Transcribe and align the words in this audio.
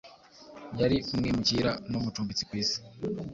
Yari 0.79 0.97
umwimukira 1.11 1.71
n’umucumbitsi 1.89 2.43
ku 2.49 2.53
isi, 2.61 2.79